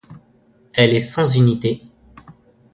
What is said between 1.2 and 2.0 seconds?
unité.